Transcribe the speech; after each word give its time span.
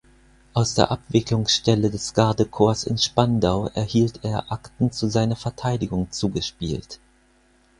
Aus 0.53 0.73
der 0.73 0.89
Abwicklungsstelle 0.89 1.91
des 1.91 2.15
Gardekorps 2.15 2.85
in 2.85 2.97
Spandau 2.97 3.67
erhielt 3.75 4.21
er 4.23 4.51
Akten 4.51 4.91
zu 4.91 5.05
seiner 5.07 5.35
Verteidigung 5.35 6.09
zugespielt. 6.09 6.99